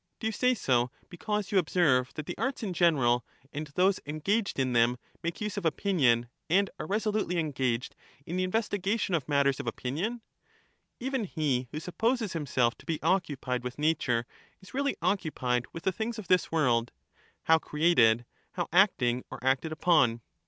[0.19, 3.99] Do you say so because you observe that the arts in 59 general and those
[4.07, 9.29] engaged' in them make use of opinion, and are resolutely engaged in the investigation of
[9.29, 10.21] matters of opinion?
[10.99, 14.25] Even he who supposes himself to be occupied with nature
[14.59, 16.91] is really occupied with the things of this world,
[17.43, 20.21] how created, how acting or acted upon.